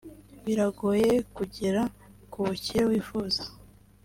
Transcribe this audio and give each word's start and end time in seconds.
Biragoye 0.45 1.11
kugera 1.35 1.81
ku 2.31 2.39
bukire 2.45 2.81
wifuza 2.89 3.43